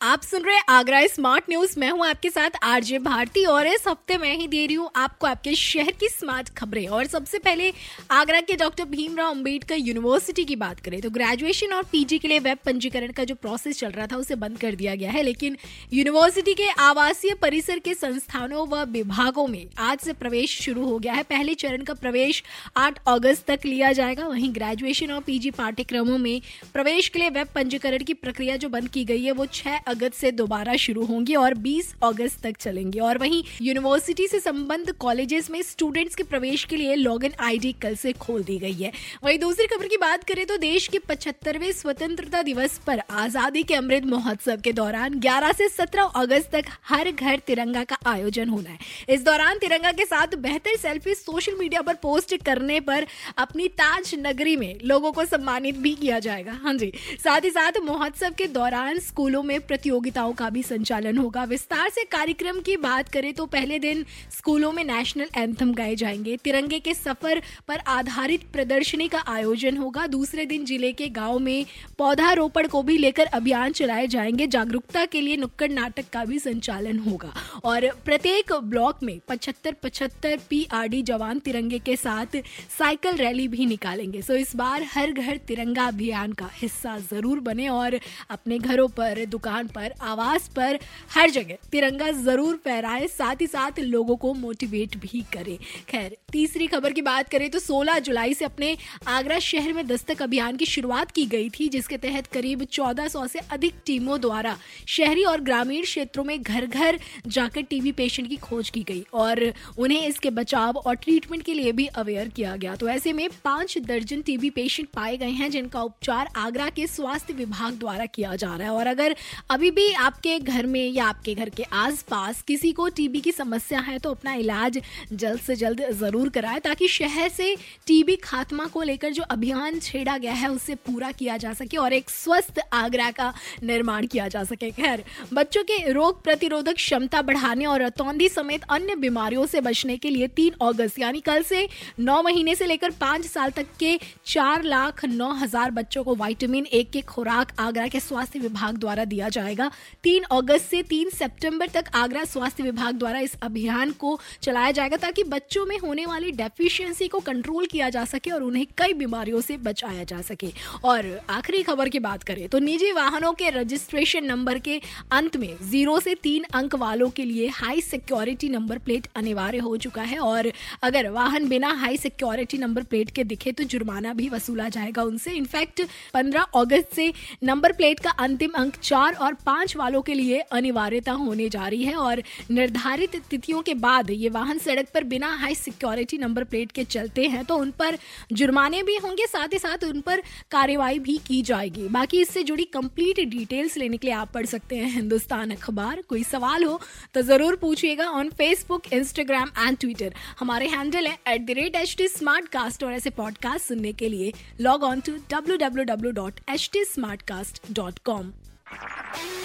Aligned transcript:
आप 0.00 0.22
सुन 0.22 0.42
रहे 0.42 0.58
आगरा 0.68 1.00
स्मार्ट 1.06 1.44
न्यूज़। 1.50 1.72
मैं 1.80 1.90
हूँ 1.90 2.04
आपके 2.06 2.30
साथ 2.30 2.56
आरजे 2.62 2.98
भारती 2.98 3.44
और 3.44 3.66
इस 3.66 3.86
हफ़्ते 3.88 4.16
मैं 4.18 4.34
ही 4.38 4.46
दे 4.48 4.64
रही 4.66 4.74
हूँ 4.74 4.90
आपको 4.96 5.26
आपके 5.26 5.54
शहर 5.54 5.90
की 6.00 6.08
स्मार्ट 6.08 6.48
खबरें। 6.58 6.86
और 6.88 7.06
सबसे 7.06 7.38
पहले 7.38 7.72
आगरा 8.10 8.40
के 8.40 8.56
डॉक्टर 8.56 8.84
भीमराव 8.84 9.30
अंबेडकर 9.30 9.76
यूनिवर्सिटी 9.76 10.44
की 10.44 10.56
बात 10.56 10.80
करें 10.80 11.00
तो 11.00 11.10
ग्रेजुएशन 11.10 11.72
और 11.74 11.82
पीजी 11.92 12.18
के 12.18 12.28
लिए 12.28 12.38
वेब 12.38 12.58
पंजीकरण 12.66 13.12
का 13.12 13.24
जो 13.24 13.34
प्रोसेस 13.34 13.78
चल 13.78 13.90
रहा 13.90 14.06
था 14.06 14.16
उसे 14.16 14.34
बंद 14.36 14.58
कर 14.58 14.74
दिया 14.74 14.94
गया 14.94 15.10
है। 15.10 15.22
लेकिन 15.22 15.56
यूनिवर्सिटी 15.92 16.54
के 16.54 16.68
आवासीय 16.80 17.34
परिसर 17.42 17.78
के 17.78 17.94
संस्थानों 17.94 18.66
व 18.68 18.84
विभागों 18.92 19.46
में 19.46 19.66
आज 19.80 19.98
से 19.98 20.12
प्रवेश 20.12 20.58
शुरू 20.60 20.84
हो 20.84 20.98
गया 20.98 21.12
है। 21.12 21.22
पहले 21.24 21.54
चरण 21.54 21.82
का 21.82 21.94
प्रवेश 21.96 22.42
आठ 22.76 23.00
अगस्त 23.08 23.46
तक 23.46 23.66
लिया 23.66 23.92
जाएगा। 23.92 24.26
वहीं 24.26 24.52
ग्रेजुएशन 24.54 25.12
और 25.12 25.20
पीजी 25.22 25.50
पाठ्यक्रमों 25.50 26.18
में 26.18 26.40
प्रवेश 26.74 27.08
के 27.08 27.18
लिए 27.18 27.30
वेब 27.30 27.48
पंजीकरण 27.54 28.04
की 28.04 28.14
प्रक्रिया 28.16 28.56
जो 28.56 28.68
बंद 28.68 28.88
की 28.88 29.04
गई 29.04 29.22
है, 29.22 29.32
वो 29.32 29.46
छह 29.48 29.86
अगस्त 29.88 30.14
से 30.14 30.30
दोबारा 30.32 30.76
शुरू 30.78 31.04
होंगी 31.04 31.34
और 31.36 31.54
20 31.60 31.92
अगस्त 32.04 32.42
तक 32.42 32.56
चलेंगी। 32.58 32.98
और 33.00 33.18
वहीं 33.18 33.42
यूनिवर्सिटी 33.62 34.26
से 34.28 34.40
संबंध 34.40 34.92
कॉलेजेस 35.00 35.50
में 35.50 35.60
स्टूडेंट्स 35.62 36.14
के 36.14 36.22
प्रवेश 36.24 36.64
के 36.64 36.76
लिए 36.76 36.94
लॉग 36.96 37.24
इन 37.24 37.32
आई 37.40 37.74
कल 37.82 37.94
से 37.96 38.12
खोल 38.18 38.42
दी 38.42 38.58
गई 38.58 38.72
है। 38.74 38.92
वहीं 39.24 39.38
दूसरी 39.38 39.66
खबर 39.66 39.88
की 39.88 39.96
बात 39.98 40.24
करें 40.24 40.44
तो 40.46 40.56
देश 40.58 40.86
के 40.88 40.98
पचहत्तरवे 41.08 41.72
स्वतंत्रता 41.72 42.42
दिवस 42.42 42.78
पर 42.86 43.02
आज़ादी 43.18 43.62
के 43.62 43.74
अमृत 43.74 44.04
महोत्सव 44.06 44.60
के 44.64 44.72
दौरान 44.72 45.18
11 45.20 45.52
से 45.54 45.68
17 45.70 46.12
अगस्त 46.16 46.50
तक 46.52 46.64
हर 46.88 47.10
घर 47.10 47.38
तिरंगा 47.46 47.84
का 47.84 47.96
आयोजन 48.06 48.48
होना 48.48 48.70
है। 48.70 48.78
इस 49.08 49.22
दौरान 49.24 49.58
तिरंगा 49.58 49.92
के 49.92 50.04
साथ 50.06 50.34
बेहतर 50.38 50.76
सेल्फी 50.78 51.14
सोशल 51.14 51.56
मीडिया 51.58 51.82
पर 51.82 51.94
पोस्ट 52.02 52.36
करने 52.44 52.78
पर 52.80 53.06
अपनी 53.38 53.68
ताज 53.76 54.14
नगरी 54.18 54.56
में 54.56 54.78
लोगों 54.84 55.12
को 55.12 55.24
सम्मानित 55.26 55.78
भी 55.78 55.94
किया 55.94 56.18
जाएगा। 56.20 56.58
हाँ 56.62 56.74
जी, 56.74 56.92
साथ 57.18 57.40
ही 57.40 57.50
साथ 57.50 57.80
महोत्सव 57.84 58.34
के 58.38 58.46
दौरान 58.48 58.98
स्कूलों 59.00 59.42
में 59.42 59.58
प्रतियोगिताओं 59.78 60.32
का 60.32 60.48
भी 60.50 60.62
संचालन 60.62 61.18
होगा। 61.18 61.42
विस्तार 61.44 61.88
से 61.88 62.02
कार्यक्रम 62.04 62.58
की 62.60 62.76
बात 62.76 63.08
करें 63.08 63.32
तो 63.34 63.44
पहले 63.46 63.78
दिन 63.78 64.04
स्कूलों 64.30 64.70
में 64.72 64.82
नेशनल 64.84 65.28
एंथम 65.36 65.72
गाए 65.74 65.94
जाएँगे। 65.96 66.36
तिरंगे 66.36 66.78
के 66.80 66.94
सफ़र 66.94 67.40
पर 67.68 67.78
आधारित 67.88 68.44
प्रदर्शनी 68.52 69.06
का 69.08 69.18
आयोजन 69.28 69.76
होगा। 69.76 70.06
दूसरे 70.06 70.44
दिन 70.46 70.64
ज़िले 70.64 70.92
के 70.92 71.08
गाँव 71.10 71.38
में 71.38 71.64
पौधारोपण 71.98 72.66
को 72.68 72.82
भी 72.82 72.96
लेकर 72.98 73.26
अभियान 73.32 73.72
चलाए 73.72 74.06
जाएँगे। 74.06 74.46
जागरूकता 74.48 75.04
के 75.06 75.20
लिए 75.20 75.36
नुक्कड़ 75.36 75.70
नाटक 75.70 76.08
का 76.12 76.24
भी 76.24 76.38
संचालन 76.38 76.98
होगा। 76.98 77.32
और 77.64 77.88
प्रत्येक 78.04 78.52
ब्लॉक 78.64 79.02
में 79.02 79.18
पचहत्तर 79.28 79.76
पचहत्तर 79.82 80.38
पीआरडी 80.50 81.02
जवान 81.04 81.38
तिरंगे 81.38 81.78
के 81.78 81.96
साथ 81.98 82.36
साइकिल 82.78 83.16
रैली 83.16 83.46
भी 83.48 83.66
निकालेंगे। 83.66 84.22
सो 84.22 84.34
इस 84.36 84.54
बार 84.56 84.86
हर 84.94 85.12
घर 85.12 85.36
तिरंगा 85.46 85.86
अभियान 85.86 86.32
का 86.32 86.50
हिस्सा 86.56 86.98
ज़रूर 87.10 87.40
बने 87.42 87.68
और 87.70 87.98
अपने 88.30 88.58
घरों 88.58 88.88
पर 88.90 89.24
दुकान 89.28 89.67
पर, 89.68 89.92
आवास 90.02 90.48
पर, 90.56 90.78
हर 91.14 91.30
जगह। 91.30 91.68
तिरंगा 91.72 92.10
ज़रूर 92.12 92.60
फहराए, 92.64 93.06
साथ 93.08 93.40
ही 93.40 93.46
साथ 93.46 93.78
लोगों 93.80 94.16
को 94.16 94.32
मोटिवेट 94.34 94.96
भी 94.96 95.24
करे। 95.32 95.58
खैर, 95.88 96.16
तीसरी 96.32 96.66
खबर 96.66 96.92
की 96.92 97.02
बात 97.02 97.28
करें 97.28 97.48
तो 97.50 97.58
16 97.58 97.98
जुलाई 98.00 98.34
से 98.34 98.44
अपने 98.44 98.76
आगरा 99.08 99.38
शहर 99.40 99.72
में 99.72 99.86
दस्तक 99.86 100.22
अभियान 100.22 100.56
की 100.56 100.66
शुरुआत 100.66 101.10
की 101.10 101.24
गई 101.26 101.48
थी, 101.50 101.68
जिसके 101.68 101.96
तहत 101.98 102.26
करीब 102.26 102.62
1400 102.64 103.26
से 103.26 103.38
अधिक 103.50 103.74
टीमों 103.86 104.20
द्वारा 104.20 104.56
शहरी 104.88 105.24
और 105.24 105.40
ग्रामीण 105.40 105.82
क्षेत्रों 105.82 106.24
में 106.24 106.42
घर 106.42 106.66
घर 106.66 106.98
जाकर 107.26 107.62
टीबी 107.62 107.92
पेशेंट 107.92 108.28
की 108.28 108.36
खोज 108.38 108.70
की 108.70 108.82
गई 108.82 109.04
और 109.14 109.42
उन्हें 109.78 110.06
इसके 110.06 110.30
बचाव 110.30 110.76
और 110.76 110.94
ट्रीटमेंट 110.96 111.42
के 111.42 111.54
लिए 111.54 111.72
भी 111.72 111.86
अवेयर 111.96 112.28
किया 112.28 112.54
गया। 112.56 112.74
तो 112.76 112.88
ऐसे 112.88 113.12
में 113.12 113.28
पाँच 113.44 113.76
दर्जन 113.78 114.22
टीबी 114.22 114.50
पेशेंट 114.50 114.88
पाए 114.88 115.16
गए 115.16 115.30
हैं, 115.30 115.50
जिनका 115.50 115.82
उपचार 115.82 116.28
आगरा 116.36 116.68
के 116.70 116.86
स्वास्थ्य 116.86 117.34
विभाग 117.34 117.74
द्वारा 117.74 118.06
किया 118.06 118.34
जा 118.36 118.54
रहा 118.56 118.68
है। 118.68 118.74
और 118.74 118.86
अगर 118.86 119.14
अभी 119.58 119.70
भी 119.70 119.92
आपके 119.92 120.38
घर 120.40 120.66
में 120.66 120.88
या 120.88 121.04
आपके 121.06 121.34
घर 121.34 121.48
के 121.50 121.62
आसपास 121.74 122.42
किसी 122.48 122.70
को 122.72 122.88
टीबी 122.88 123.20
की 123.20 123.30
समस्या 123.32 123.78
है 123.80 123.98
तो 123.98 124.10
अपना 124.10 124.32
इलाज 124.34 124.78
जल्द 125.12 125.40
से 125.40 125.54
जल्द 125.56 125.80
ज़रूर 126.00 126.28
कराएँ, 126.28 126.60
ताकि 126.60 126.88
शहर 126.88 127.28
से 127.28 127.54
टीबी 127.86 128.16
खात्मा 128.16 128.66
को 128.66 128.82
लेकर 128.82 129.12
जो 129.12 129.22
अभियान 129.30 129.78
छेड़ा 129.78 130.16
गया 130.18 130.32
है 130.32 130.50
उसे 130.50 130.74
पूरा 130.86 131.10
किया 131.12 131.36
जा 131.36 131.52
सके 131.52 131.76
और 131.76 131.92
एक 131.92 132.10
स्वस्थ 132.10 132.60
आगरा 132.72 133.10
का 133.10 133.32
निर्माण 133.62 134.06
किया 134.06 134.28
जा 134.28 134.44
सके। 134.44 134.70
खैर, 134.70 135.02
बच्चों 135.32 135.62
के 135.64 135.92
रोग 135.92 136.22
प्रतिरोधक 136.24 136.76
क्षमता 136.76 137.22
बढ़ाने 137.22 137.66
और 137.66 137.82
रतौंधी 137.82 138.28
समेत 138.28 138.64
अन्य 138.70 138.96
बीमारियों 138.98 139.46
से 139.46 139.60
बचने 139.60 139.96
के 139.96 140.10
लिए 140.10 140.28
तीन 140.36 140.54
अगस्त, 140.62 140.98
यानी 140.98 141.20
कल 141.22 141.42
से 141.42 141.66
नौ 141.98 142.20
महीने 142.22 142.54
से 142.54 142.66
लेकर 142.66 142.90
पाँच 143.00 143.26
साल 143.26 143.50
तक 143.50 143.74
के 143.80 143.98
चार 144.26 144.62
लाख 144.64 145.04
नौ 145.06 145.32
हज़ार 145.34 145.70
बच्चों 145.72 146.04
को 146.04 146.14
वाइटामिन 146.16 146.66
ए 146.66 146.82
के 146.92 147.00
खुराक 147.10 147.52
आगरा 147.60 147.88
के 147.88 148.00
स्वास्थ्य 148.00 148.38
विभाग 148.38 148.78
द्वारा 148.78 149.04
दिया 149.06 149.28
जाएगा। 149.48 149.70
तीन 150.02 150.22
अगस्त 150.32 150.70
से 150.70 150.82
तीन 150.84 151.10
सितंबर 151.10 151.68
तक 151.68 151.84
आगरा 151.94 152.24
स्वास्थ्य 152.26 152.62
विभाग 152.62 152.94
द्वारा 152.96 153.18
इस 153.20 153.34
अभियान 153.42 153.90
को 154.00 154.18
चलाया 154.42 154.70
जाएगा 154.70 154.96
ताकि 154.98 155.24
बच्चों 155.26 155.64
में 155.66 155.76
होने 155.78 156.06
वाली 156.06 156.30
डेफिशिएंसी 156.34 157.08
को 157.08 157.18
कंट्रोल 157.20 157.66
किया 157.66 157.88
जा 157.90 158.04
सके 158.06 158.30
और 158.30 158.42
उन्हें 158.42 158.66
कई 158.78 158.92
बीमारियों 158.94 159.40
से 159.40 159.56
बचाया 159.58 160.04
जा 160.04 160.20
सके। 160.22 160.52
और 160.84 161.08
आखिरी 161.30 161.62
खबर 161.62 161.88
की 161.88 161.98
बात 162.00 162.22
करें 162.22 162.48
तो 162.48 162.58
निजी 162.60 162.92
वाहनों 162.92 163.32
के 163.32 163.50
रजिस्ट्रेशन 163.50 164.24
नंबर 164.24 164.58
के 164.58 164.80
अंत 165.12 165.36
में 165.36 165.56
ज़ीरो 165.62 165.98
से 166.00 166.14
तीन 166.22 166.44
अंक 166.54 166.74
वालों 166.76 167.08
के 167.10 167.24
लिए 167.24 167.48
हाई 167.54 167.80
सिक्योरिटी 167.80 168.48
नंबर 168.48 168.78
प्लेट 168.78 169.06
अनिवार्य 169.16 169.58
हो 169.58 169.76
चुका 169.78 170.02
है। 170.02 170.18
और 170.20 170.50
अगर 170.82 171.08
वाहन 171.10 171.48
बिना 171.48 171.72
हाई 171.74 171.96
सिक्योरिटी 171.96 172.58
नंबर 172.58 172.82
प्लेट 172.84 173.10
के 173.10 173.24
दिखे 173.24 173.52
तो 173.52 173.64
जुर्माना 173.66 174.12
भी 174.14 174.28
वसूला 174.28 174.68
जाएगा 174.68 175.02
उनसे। 175.02 175.32
इनफैक्ट 175.32 175.82
15 176.14 176.46
अगस्त 176.56 176.94
से 176.94 177.12
नंबर 177.44 177.72
प्लेट 177.72 178.00
का 178.00 178.10
अंतिम 178.20 178.50
अंक 178.56 178.76
चार 178.82 179.14
और 179.14 179.34
पाँच 179.46 179.76
वालों 179.76 180.02
के 180.02 180.14
लिए 180.14 180.38
अनिवार्यता 180.52 181.12
होने 181.14 181.48
जा 181.48 181.66
रही 181.66 181.84
है 181.84 181.94
और 181.96 182.22
निर्धारित 182.50 183.16
तिथियों 183.30 183.62
के 183.62 183.74
बाद 183.76 184.10
ये 184.10 184.28
वाहन 184.30 184.58
सड़क 184.58 184.88
पर 184.94 185.04
बिना 185.06 185.34
हाई 185.36 185.54
सिक्योरिटी 185.54 186.18
नंबर 186.18 186.44
प्लेट 186.44 186.72
के 186.72 186.84
चलते 186.86 187.26
हैं 187.26 187.44
तो 187.44 187.56
उन 187.56 187.70
पर 187.78 187.98
जुर्माने 188.32 188.82
भी 188.82 188.96
होंगे, 188.96 189.26
साथ 189.26 189.52
ही 189.52 189.58
साथ 189.58 189.84
उन 189.84 190.00
पर 190.00 190.22
कार्रवाई 190.50 190.98
भी 190.98 191.16
की 191.26 191.40
जाएगी। 191.42 191.88
बाकी 191.90 192.20
इससे 192.20 192.42
जुड़ी 192.42 192.64
कंप्लीट 192.74 193.20
डिटेल्स 193.28 193.76
लेने 193.76 193.96
के 193.96 194.06
लिए 194.06 194.14
आप 194.16 194.32
पढ़ 194.34 194.46
सकते 194.46 194.76
हैं 194.76 194.90
हिंदुस्तान 194.90 195.50
अखबार। 195.50 196.02
कोई 196.08 196.22
सवाल 196.24 196.64
हो 196.64 196.80
तो 197.14 197.22
ज़रूर 197.22 197.56
पूछिएगा 197.56 198.08
on 198.10 198.30
Facebook 198.38 198.92
Instagram 198.92 199.50
and 199.58 199.78
Twitter 199.78 200.14
हमारे 200.40 200.66
हैंडल 200.68 201.06
है 201.06 201.18
at 201.28 201.46
the 201.46 201.58
rate 201.58 201.76
H 201.76 201.94
T 201.98 202.08
smart 202.08 202.48
cast 202.48 202.84
और 202.84 202.92
ऐसे 202.92 203.10
पॉडकास्ट 203.12 203.68
सुनने 203.68 203.92
के 203.92 204.08
लिए 204.08 204.32
log 204.60 204.82
on 204.84 205.00
to 205.00 205.12
W 205.30 205.56
W 205.58 205.84
W 205.86 206.12
dot 206.12 206.40
H 206.50 206.68
T 206.72 206.84
smart 206.84 207.22
cast 207.28 207.62
dot 207.72 207.98
com 208.04 208.32